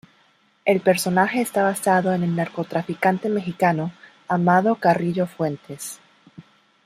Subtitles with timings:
[0.65, 3.91] El personaje está basado en el narcotraficante mexicano
[4.27, 5.99] Amado Carrillo Fuentes.